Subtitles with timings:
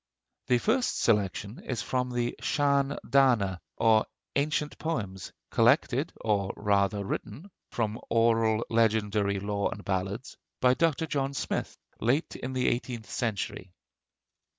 [0.47, 7.51] The first selection is from the 'Sean Dana,' or Ancient Poems, collected, or rather written
[7.71, 11.05] (from oral legendary lore and ballads), by Dr.
[11.05, 13.73] John Smith, late in the eighteenth century.